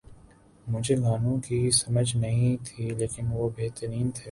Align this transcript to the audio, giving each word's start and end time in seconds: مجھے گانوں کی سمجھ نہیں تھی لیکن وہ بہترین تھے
مجھے 0.67 0.95
گانوں 0.95 1.37
کی 1.39 1.59
سمجھ 1.71 2.15
نہیں 2.17 2.55
تھی 2.65 2.89
لیکن 2.91 3.23
وہ 3.31 3.49
بہترین 3.57 4.11
تھے 4.11 4.19